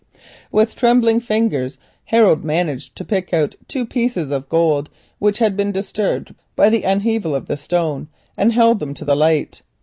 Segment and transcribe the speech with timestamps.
[0.51, 4.89] With trembling fingers Harold managed to pick out two pieces of gold
[5.19, 9.15] which had been disturbed by the upheaval of the stone, and held them to the
[9.15, 9.61] light.